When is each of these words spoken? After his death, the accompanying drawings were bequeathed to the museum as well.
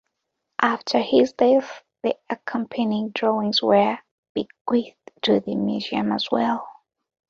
After 0.63 0.97
his 0.99 1.33
death, 1.33 1.83
the 2.01 2.15
accompanying 2.27 3.11
drawings 3.11 3.61
were 3.61 3.99
bequeathed 4.33 5.11
to 5.21 5.41
the 5.41 5.53
museum 5.55 6.11
as 6.11 6.27
well. 6.31 6.67